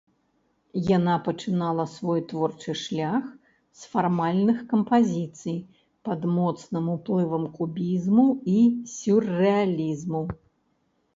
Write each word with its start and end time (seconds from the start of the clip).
Яна 0.97 1.15
пачынала 1.25 1.83
свой 1.95 2.21
творчы 2.29 2.73
шлях 2.83 3.27
з 3.81 3.91
фармальных 3.91 4.63
кампазіцый 4.71 5.59
пад 6.09 6.25
моцным 6.39 6.87
уплывам 6.97 7.45
кубізму 7.59 8.27
і 8.55 8.61
сюррэалізму. 8.97 10.23